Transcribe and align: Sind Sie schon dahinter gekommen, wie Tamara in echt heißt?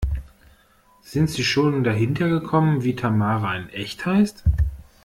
Sind 1.03 1.29
Sie 1.29 1.43
schon 1.43 1.83
dahinter 1.83 2.27
gekommen, 2.27 2.83
wie 2.83 2.95
Tamara 2.95 3.55
in 3.55 3.69
echt 3.69 4.03
heißt? 4.07 4.43